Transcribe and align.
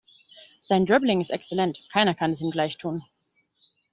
Sein 0.61 0.87
Dribbling 0.87 1.21
ist 1.21 1.29
exzellent, 1.29 1.87
keiner 1.93 2.15
kann 2.15 2.31
es 2.31 2.41
ihm 2.41 2.49
gleich 2.49 2.75
tun. 2.77 3.03